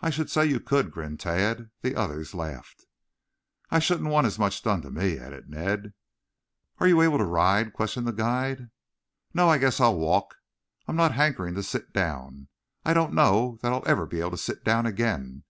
"I 0.00 0.10
should 0.10 0.28
say 0.28 0.44
you 0.44 0.58
could," 0.58 0.90
grinned 0.90 1.20
Tad. 1.20 1.70
The 1.82 1.94
others 1.94 2.34
laughed. 2.34 2.84
"I 3.70 3.78
shouldn't 3.78 4.10
want 4.10 4.26
as 4.26 4.36
much 4.36 4.60
done 4.60 4.82
to 4.82 4.90
me," 4.90 5.20
added 5.20 5.48
Ned. 5.48 5.92
"Are 6.80 6.88
you 6.88 7.00
able 7.00 7.18
to 7.18 7.24
ride?" 7.24 7.72
questioned 7.72 8.08
the 8.08 8.12
guide. 8.12 8.70
"No, 9.32 9.48
I 9.48 9.58
guess 9.58 9.78
I'll 9.78 9.96
walk. 10.00 10.34
I'm 10.88 10.96
not 10.96 11.12
hankering 11.14 11.54
to 11.54 11.62
sit 11.62 11.92
down. 11.92 12.48
I 12.84 12.92
don't 12.92 13.14
know 13.14 13.60
that 13.62 13.72
I'll 13.72 13.84
ever 13.86 14.04
be 14.04 14.18
able 14.18 14.32
to 14.32 14.36
sit 14.36 14.64
down 14.64 14.84
again." 14.84 15.44